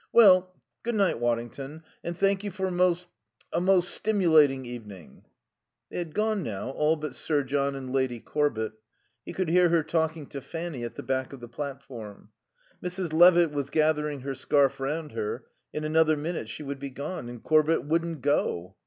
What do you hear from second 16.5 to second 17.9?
would be gone. And Corbett